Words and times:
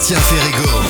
Tiens, 0.00 0.16
fait. 0.18 0.89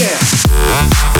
Hands 0.00 1.19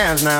Clap 0.00 0.39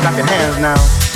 Clap 0.00 0.16
your 0.16 0.26
hands 0.26 0.58
now. 0.58 1.15